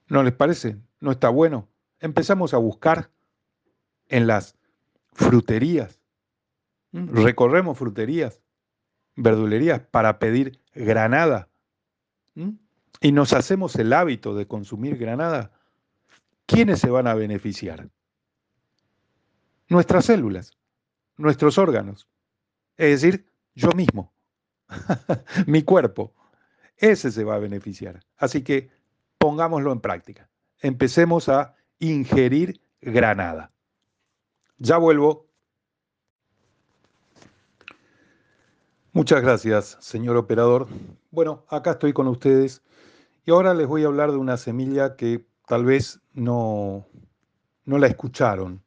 [0.09, 0.78] ¿No les parece?
[1.00, 1.68] ¿No está bueno?
[2.00, 3.11] Empezamos a buscar
[4.09, 4.57] en las
[5.12, 5.97] fruterías.
[6.92, 8.40] Recorremos fruterías,
[9.14, 11.48] verdulerías para pedir granada.
[13.01, 15.53] Y nos hacemos el hábito de consumir granada.
[16.46, 17.88] ¿Quiénes se van a beneficiar?
[19.68, 20.57] Nuestras células,
[21.16, 22.09] nuestros órganos.
[22.77, 24.12] Es decir, yo mismo,
[25.46, 26.14] mi cuerpo.
[26.77, 28.01] Ese se va a beneficiar.
[28.16, 28.70] Así que
[29.18, 30.29] pongámoslo en práctica.
[30.61, 33.53] Empecemos a ingerir granada.
[34.59, 35.28] Ya vuelvo.
[38.98, 40.66] Muchas gracias, señor operador.
[41.12, 42.62] Bueno, acá estoy con ustedes
[43.24, 46.84] y ahora les voy a hablar de una semilla que tal vez no,
[47.64, 48.61] no la escucharon.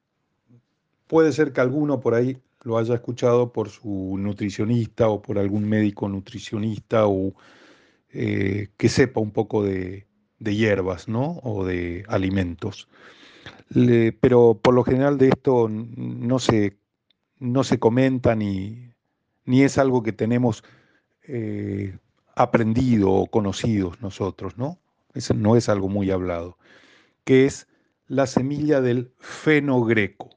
[1.08, 5.68] Puede ser que alguno por ahí lo haya escuchado por su nutricionista o por algún
[5.68, 7.34] médico nutricionista o
[8.14, 10.08] eh, que sepa un poco de,
[10.40, 11.42] hierbas ¿no?
[11.44, 12.88] o de alimentos.
[14.22, 16.78] pero por lo general de esto no se,
[17.38, 18.91] no se comenta ni,
[19.52, 20.64] ni es algo que tenemos
[21.24, 21.98] eh,
[22.36, 24.80] aprendido o conocidos nosotros, ¿no?
[25.36, 26.58] No es algo muy hablado,
[27.26, 27.68] que es
[28.08, 30.30] la semilla del fenogreco.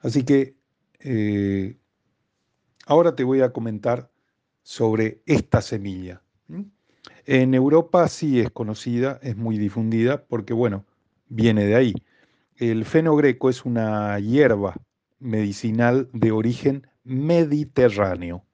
[0.00, 0.56] Así que
[0.98, 1.76] eh,
[2.86, 4.10] ahora te voy a comentar
[4.64, 6.22] sobre esta semilla.
[7.24, 10.84] En Europa sí es conocida, es muy difundida, porque bueno,
[11.28, 11.94] viene de ahí.
[12.56, 14.74] El fenogreco es una hierba
[15.20, 18.44] medicinal de origen mediterráneo,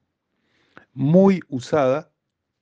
[0.93, 2.13] muy usada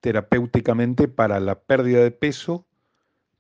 [0.00, 2.66] terapéuticamente para la pérdida de peso,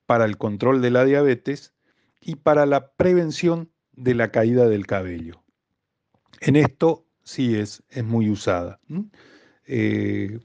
[0.04, 1.72] para el control de la diabetes
[2.20, 5.42] y para la prevención de la caída del cabello.
[6.40, 8.80] En esto sí es, es muy usada.
[9.66, 10.40] Eh,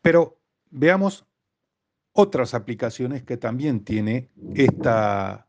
[0.00, 1.26] pero veamos
[2.12, 5.46] otras aplicaciones que también tiene esta,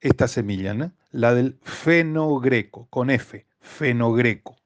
[0.00, 4.56] esta semilla, la del fenogreco, con F, fenogreco.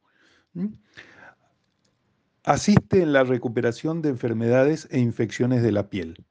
[2.44, 6.24] Asiste en la recuperación de enfermedades e infecciones de la piel.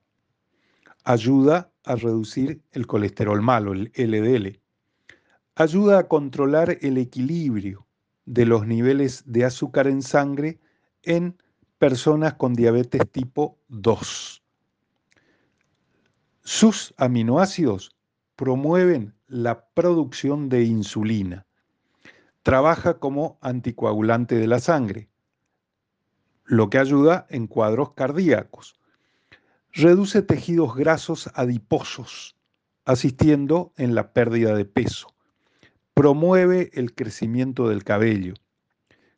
[1.04, 4.62] Ayuda a reducir el colesterol malo, el LDL
[5.56, 7.88] ayuda a controlar el equilibrio
[8.26, 10.60] de los niveles de azúcar en sangre
[11.04, 11.38] en
[11.78, 14.44] personas con diabetes tipo 2.
[16.44, 17.96] Sus aminoácidos
[18.36, 21.46] promueven la producción de insulina.
[22.44, 25.10] Trabaja como anticoagulante de la sangre,
[26.46, 28.80] lo que ayuda en cuadros cardíacos.
[29.72, 32.36] Reduce tejidos grasos adiposos,
[32.84, 35.12] asistiendo en la pérdida de peso
[35.94, 38.34] promueve el crecimiento del cabello.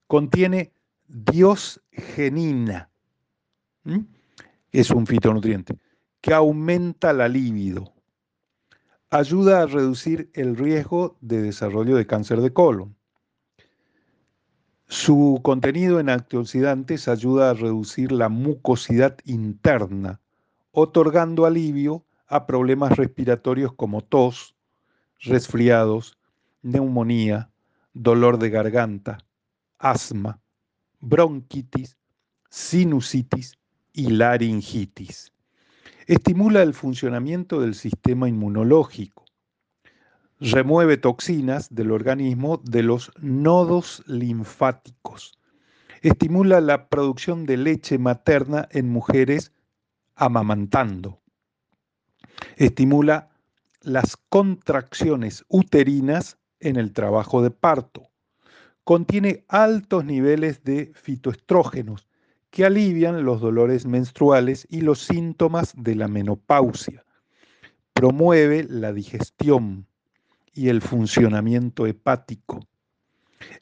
[0.07, 0.73] Contiene
[1.07, 2.89] diosgenina,
[4.71, 5.77] es un fitonutriente,
[6.19, 7.93] que aumenta la libido.
[9.09, 12.97] Ayuda a reducir el riesgo de desarrollo de cáncer de colon.
[14.87, 20.19] Su contenido en antioxidantes ayuda a reducir la mucosidad interna,
[20.71, 24.55] otorgando alivio a problemas respiratorios como tos,
[25.19, 26.17] resfriados,
[26.61, 27.49] neumonía,
[27.93, 29.17] dolor de garganta,
[29.77, 30.39] asma,
[30.99, 31.97] bronquitis,
[32.49, 33.57] sinusitis
[33.93, 35.31] y laringitis.
[36.07, 39.22] Estimula el funcionamiento del sistema inmunológico.
[40.51, 45.39] Remueve toxinas del organismo de los nodos linfáticos.
[46.01, 49.53] Estimula la producción de leche materna en mujeres
[50.15, 51.21] amamantando.
[52.57, 53.29] Estimula
[53.79, 58.09] las contracciones uterinas en el trabajo de parto.
[58.83, 62.09] Contiene altos niveles de fitoestrógenos
[62.49, 67.05] que alivian los dolores menstruales y los síntomas de la menopausia.
[67.93, 69.87] Promueve la digestión
[70.53, 72.67] y el funcionamiento hepático.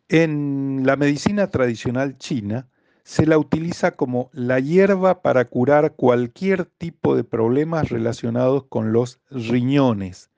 [0.09, 2.67] En la medicina tradicional china
[3.03, 9.19] se la utiliza como la hierba para curar cualquier tipo de problemas relacionados con los
[9.29, 10.29] riñones.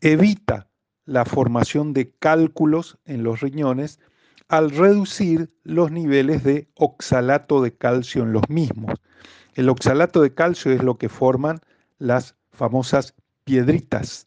[0.00, 0.68] Evita
[1.04, 4.00] la formación de cálculos en los riñones
[4.48, 9.00] al reducir los niveles de oxalato de calcio en los mismos.
[9.54, 11.60] El oxalato de calcio es lo que forman
[11.98, 13.14] las famosas
[13.44, 14.26] piedritas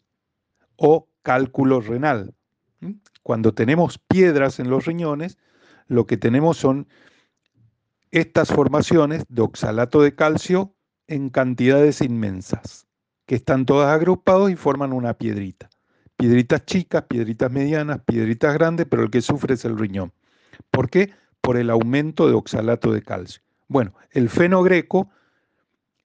[0.76, 2.34] o cálculo renal.
[3.24, 5.38] Cuando tenemos piedras en los riñones,
[5.88, 6.88] lo que tenemos son
[8.12, 10.74] estas formaciones de oxalato de calcio
[11.08, 12.88] en cantidades inmensas,
[13.26, 15.70] que están todas agrupadas y forman una piedrita
[16.20, 20.12] piedritas chicas, piedritas medianas, piedritas grandes, pero el que sufre es el riñón.
[20.70, 21.14] ¿Por qué?
[21.40, 23.42] Por el aumento de oxalato de calcio.
[23.70, 25.10] Bueno, el fenogreco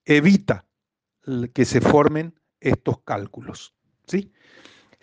[0.04, 0.64] evita
[1.52, 3.74] que se formen estos cálculos.
[4.06, 4.30] ¿sí?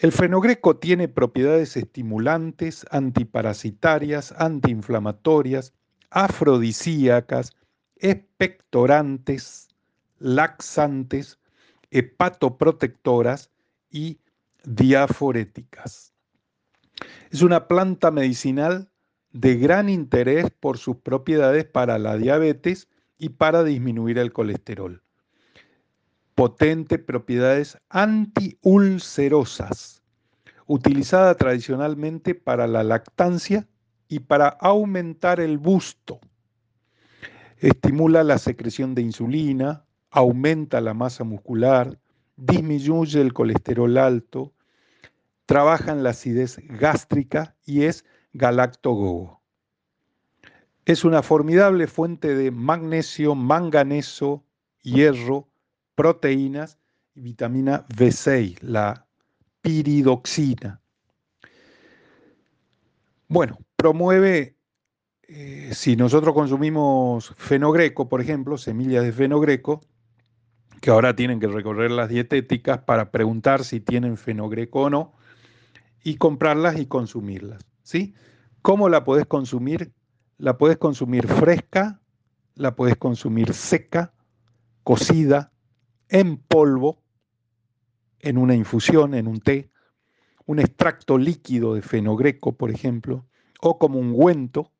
[0.01, 5.75] El fenogreco tiene propiedades estimulantes, antiparasitarias, antiinflamatorias,
[6.09, 7.55] afrodisíacas,
[7.97, 9.67] expectorantes,
[10.17, 11.37] laxantes,
[11.91, 13.51] hepatoprotectoras
[13.91, 14.17] y
[14.63, 16.15] diaforéticas.
[17.29, 18.89] Es una planta medicinal
[19.33, 22.87] de gran interés por sus propiedades para la diabetes
[23.19, 25.03] y para disminuir el colesterol.
[26.41, 30.01] Potente propiedades antiulcerosas,
[30.65, 33.67] utilizada tradicionalmente para la lactancia
[34.07, 36.19] y para aumentar el busto.
[37.59, 41.99] Estimula la secreción de insulina, aumenta la masa muscular,
[42.37, 44.51] disminuye el colesterol alto,
[45.45, 49.43] trabaja en la acidez gástrica y es galactogogo.
[50.85, 54.43] Es una formidable fuente de magnesio, manganeso,
[54.81, 55.50] hierro,
[55.95, 56.77] proteínas
[57.13, 59.07] y vitamina B6, la
[59.61, 60.81] piridoxina.
[63.27, 64.57] Bueno, promueve,
[65.23, 69.81] eh, si nosotros consumimos fenogreco, por ejemplo, semillas de fenogreco,
[70.81, 75.13] que ahora tienen que recorrer las dietéticas para preguntar si tienen fenogreco o no,
[76.03, 77.63] y comprarlas y consumirlas.
[77.83, 78.15] ¿sí?
[78.61, 79.93] ¿Cómo la podés consumir?
[80.37, 82.01] La podés consumir fresca,
[82.55, 84.13] la podés consumir seca,
[84.83, 85.50] cocida,
[86.11, 87.01] en polvo,
[88.19, 89.69] en una infusión, en un té,
[90.45, 93.25] un extracto líquido de fenogreco, por ejemplo,
[93.61, 94.71] o como ungüento,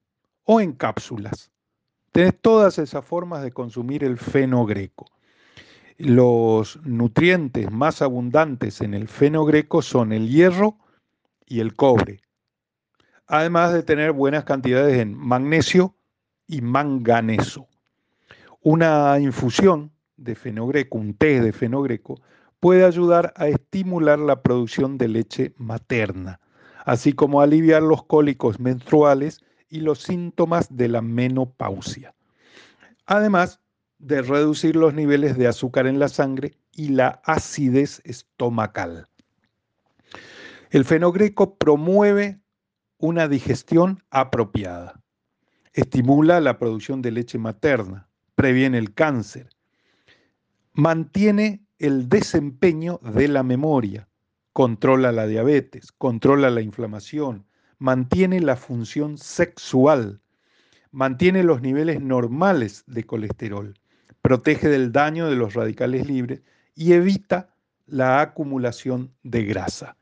[0.44, 1.50] o en cápsulas.
[2.12, 5.06] Tenés todas esas formas de consumir el fenogreco.
[5.98, 10.78] Los nutrientes más abundantes en el fenogreco son el hierro
[11.46, 12.22] y el cobre,
[13.26, 15.96] además de tener buenas cantidades en magnesio
[16.46, 17.70] y manganeso.
[18.62, 19.91] Una infusión
[20.24, 22.22] de fenogreco, un té de fenogreco,
[22.60, 26.40] puede ayudar a estimular la producción de leche materna,
[26.86, 32.14] así como aliviar los cólicos menstruales y los síntomas de la menopausia.
[33.06, 33.60] Además,
[33.98, 39.08] de reducir los niveles de azúcar en la sangre y la acidez estomacal.
[40.72, 42.40] El fenogreco promueve
[42.98, 45.02] una digestión apropiada,
[45.74, 49.50] estimula la producción de leche materna, previene el cáncer,
[50.74, 54.08] mantiene el desempeño de la memoria,
[54.54, 57.46] controla la diabetes, controla la inflamación,
[57.78, 60.22] mantiene la función sexual,
[60.92, 63.74] mantiene los niveles normales de colesterol,
[64.22, 66.42] protege del daño de los radicales libres
[66.76, 67.50] y evita
[67.88, 69.98] la acumulación de grasa.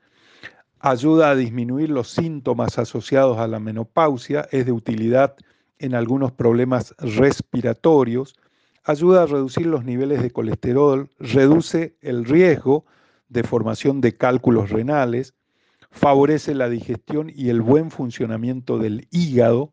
[0.80, 5.36] Ayuda a disminuir los síntomas asociados a la menopausia, es de utilidad
[5.78, 8.36] en algunos problemas respiratorios,
[8.90, 12.86] ayuda a reducir los niveles de colesterol, reduce el riesgo
[13.28, 15.36] de formación de cálculos renales,
[15.92, 19.72] favorece la digestión y el buen funcionamiento del hígado,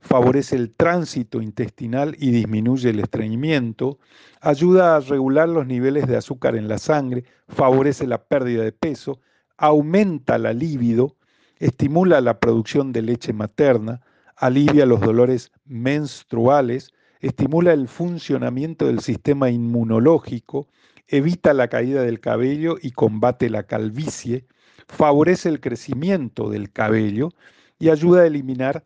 [0.00, 3.98] favorece el tránsito intestinal y disminuye el estreñimiento,
[4.40, 9.18] ayuda a regular los niveles de azúcar en la sangre, favorece la pérdida de peso,
[9.56, 11.16] aumenta la libido,
[11.58, 14.02] estimula la producción de leche materna,
[14.36, 16.92] alivia los dolores menstruales,
[17.22, 20.68] estimula el funcionamiento del sistema inmunológico,
[21.06, 24.44] evita la caída del cabello y combate la calvicie,
[24.88, 27.30] favorece el crecimiento del cabello
[27.78, 28.84] y ayuda a eliminar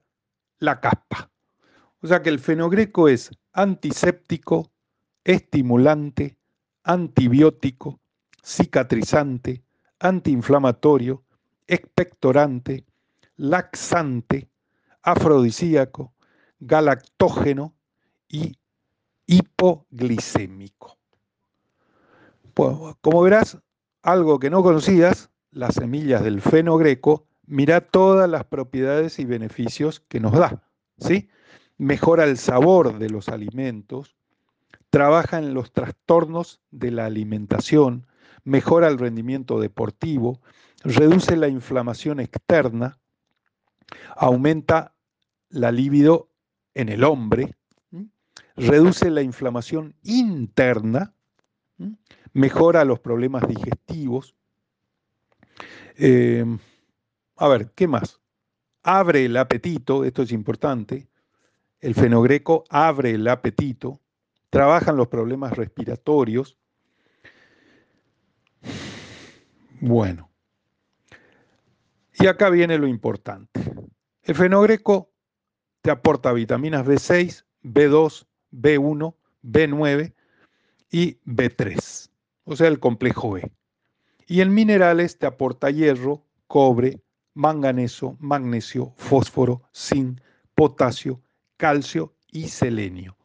[0.59, 1.30] la caspa.
[2.03, 4.70] O sea que el fenogreco es antiséptico,
[5.24, 6.37] estimulante,
[6.84, 8.01] antibiótico,
[8.45, 9.62] cicatrizante,
[9.99, 11.24] antiinflamatorio,
[11.66, 12.84] expectorante,
[13.37, 14.51] laxante,
[15.03, 16.12] afrodisíaco,
[16.61, 17.76] galactógeno
[18.29, 18.59] y
[19.27, 20.99] hipoglicémico.
[22.55, 23.59] Pues, como verás,
[24.03, 30.20] algo que no conocías, las semillas del fenogreco, mira todas las propiedades y beneficios que
[30.20, 30.62] nos da,
[30.99, 31.29] ¿sí?
[31.79, 34.16] Mejora el sabor de los alimentos,
[34.91, 38.07] trabaja en los trastornos de la alimentación,
[38.45, 40.41] mejora el rendimiento deportivo,
[40.83, 42.99] reduce la inflamación externa,
[44.16, 44.95] aumenta
[45.49, 46.31] la libido
[46.74, 47.55] en el hombre,
[48.57, 51.14] reduce la inflamación interna,
[52.32, 54.34] mejora los problemas digestivos,
[55.98, 56.44] eh,
[57.36, 58.20] a ver, ¿qué más?
[58.82, 61.09] Abre el apetito, esto es importante.
[61.80, 64.00] El fenogreco abre el apetito,
[64.50, 66.57] trabajan los problemas respiratorios.
[69.80, 70.30] Bueno,
[72.18, 73.61] y acá viene lo importante.
[74.22, 75.12] El fenogreco
[75.82, 78.26] te aporta vitaminas B6, B2,
[78.61, 80.12] B1, B9
[80.90, 82.11] y B3,
[82.44, 83.52] o sea, el complejo B.
[84.26, 87.00] Y en minerales te aporta hierro, cobre,
[87.34, 90.20] manganeso, magnesio, fósforo, zinc,
[90.54, 91.20] potasio,
[91.57, 93.16] calcio y selenio.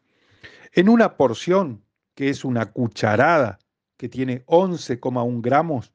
[0.72, 1.82] En una porción,
[2.14, 3.58] que es una cucharada,
[3.96, 5.92] que tiene 11,1 gramos,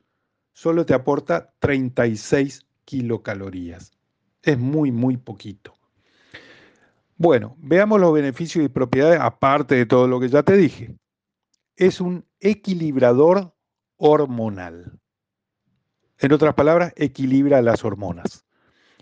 [0.53, 3.91] solo te aporta 36 kilocalorías.
[4.41, 5.76] Es muy, muy poquito.
[7.17, 10.95] Bueno, veamos los beneficios y propiedades, aparte de todo lo que ya te dije.
[11.75, 13.55] Es un equilibrador
[13.97, 14.99] hormonal.
[16.19, 18.45] En otras palabras, equilibra las hormonas.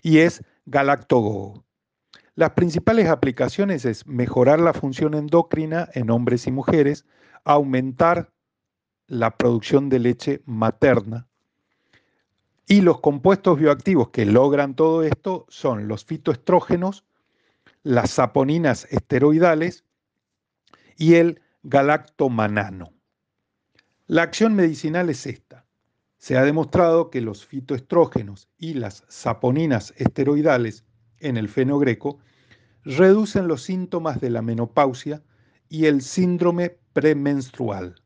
[0.02, 1.66] Y es galactogogo.
[2.36, 7.06] Las principales aplicaciones es mejorar la función endocrina en hombres y mujeres,
[7.44, 8.32] aumentar
[9.08, 11.28] la producción de leche materna.
[12.66, 17.06] Y los compuestos bioactivos que logran todo esto son los fitoestrógenos,
[17.86, 19.86] las saponinas esteroidales
[20.98, 22.92] y el galactomanano.
[24.08, 25.68] La acción medicinal es esta.
[26.18, 30.84] Se ha demostrado que los fitoestrógenos y las saponinas esteroidales
[31.20, 32.18] en el fenogreco
[32.84, 35.22] reducen los síntomas de la menopausia
[35.70, 38.02] y el síndrome premenstrual,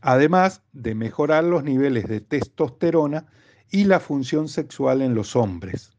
[0.00, 3.26] además de mejorar los niveles de testosterona
[3.70, 5.92] y la función sexual en los hombres.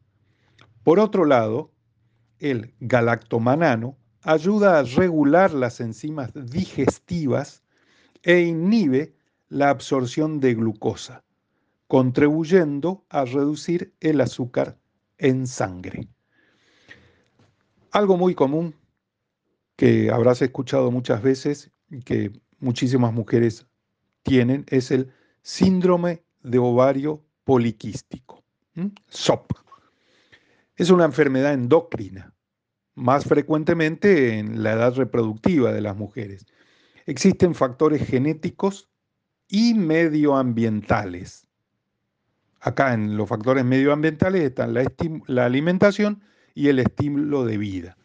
[0.82, 1.75] Por otro lado,
[2.40, 7.64] el galactomanano ayuda a regular las enzimas digestivas
[8.24, 9.14] e inhibe
[9.50, 11.24] la absorción de glucosa,
[11.88, 14.78] contribuyendo a reducir el azúcar
[15.18, 16.08] en sangre.
[17.92, 18.76] Algo muy común
[19.76, 23.68] que habrás escuchado muchas veces y que muchísimas mujeres
[24.24, 25.14] tienen es el
[25.44, 28.44] síndrome de ovario poliquístico,
[29.10, 29.65] SOP.
[30.76, 32.34] Es una enfermedad endocrina,
[32.96, 36.46] más frecuentemente en la edad reproductiva de las mujeres.
[37.06, 38.90] Existen factores genéticos
[39.48, 41.48] y medioambientales.
[42.60, 46.24] Acá en los factores medioambientales están la, alimentación
[46.56, 47.98] y el estilo de vida,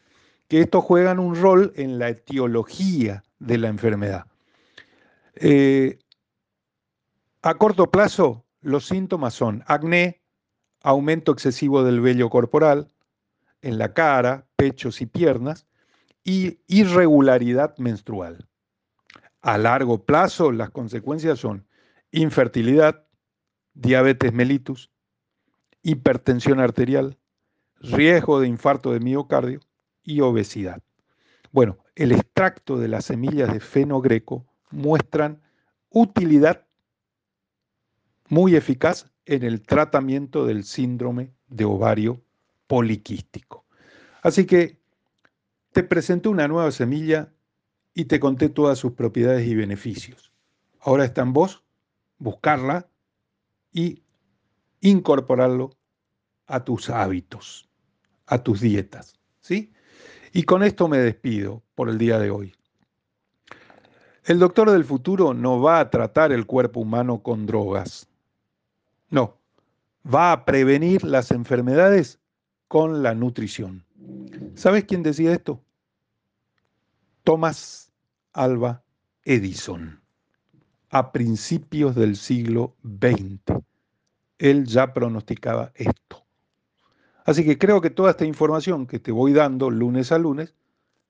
[0.49, 4.27] que estos juegan un rol en la etiología de la enfermedad.
[5.37, 5.99] Eh,
[7.43, 10.20] a corto plazo, los síntomas son acné,
[10.83, 12.89] aumento excesivo del vello corporal
[13.62, 15.66] en la cara, pechos y piernas,
[16.24, 18.47] y irregularidad menstrual.
[19.43, 21.66] A largo plazo, las consecuencias son
[22.12, 23.07] infertilidad,
[23.74, 24.91] diabetes mellitus,
[25.83, 27.18] hipertensión arterial,
[27.81, 29.61] riesgo de infarto de miocardio
[30.03, 30.83] y obesidad.
[31.53, 35.41] Bueno, el extracto de las semillas de feno greco muestran
[35.89, 36.66] utilidad
[38.28, 42.20] muy eficaz en el tratamiento del síndrome de ovario
[42.66, 43.64] poliquístico.
[44.22, 44.81] Así que
[45.72, 47.33] te presenté una nueva semilla
[47.95, 50.33] y te conté todas sus propiedades y beneficios.
[50.81, 51.62] Ahora está en vos
[52.18, 52.89] buscarla
[53.72, 54.03] y
[54.81, 55.76] incorporarlo
[56.49, 57.68] a tus hábitos,
[58.26, 59.72] a tus dietas, ¿sí?
[60.33, 62.53] Y con esto me despido por el día de hoy.
[64.24, 68.09] El doctor del futuro no va a tratar el cuerpo humano con drogas.
[69.11, 69.38] No,
[70.02, 72.20] va a prevenir las enfermedades
[72.68, 73.84] con la nutrición.
[74.54, 75.62] ¿Sabes quién decía esto?
[77.24, 77.92] Thomas
[78.32, 78.82] Alba
[79.24, 80.00] Edison,
[80.90, 83.61] a principios del siglo XX.
[84.38, 86.24] Él ya pronosticaba esto.
[87.24, 90.54] Así que creo que toda esta información que te voy dando lunes a lunes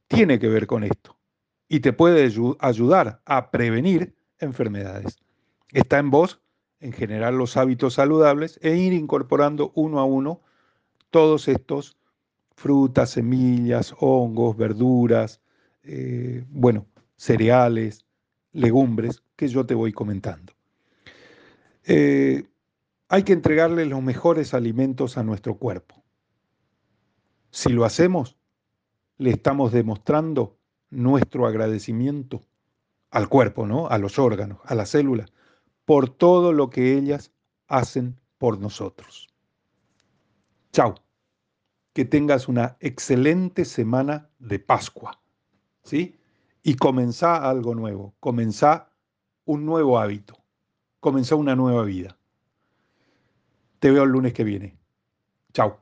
[0.08, 1.16] tiene que ver con esto
[1.68, 2.24] y te puede
[2.58, 5.18] ayudar a prevenir enfermedades.
[5.70, 6.40] Está en vos
[6.80, 10.40] en generar los hábitos saludables e ir incorporando uno a uno
[11.10, 11.96] todos estos
[12.54, 15.40] frutas, semillas, hongos, verduras,
[15.82, 18.04] eh, bueno, cereales,
[18.52, 20.52] legumbres que yo te voy comentando.
[21.84, 22.44] Eh,
[23.08, 26.02] hay que entregarle los mejores alimentos a nuestro cuerpo.
[27.50, 28.36] Si lo hacemos,
[29.18, 30.56] le estamos demostrando
[30.90, 32.42] nuestro agradecimiento
[33.10, 33.88] al cuerpo, ¿no?
[33.88, 35.32] A los órganos, a las células,
[35.90, 37.32] por todo lo que ellas
[37.66, 39.26] hacen por nosotros.
[40.72, 40.94] Chao.
[41.92, 45.20] Que tengas una excelente semana de Pascua.
[45.82, 46.16] ¿Sí?
[46.62, 48.92] Y comenzá algo nuevo, comenzá
[49.44, 50.38] un nuevo hábito,
[51.00, 52.16] comenzá una nueva vida.
[53.80, 54.78] Te veo el lunes que viene.
[55.52, 55.80] Chao.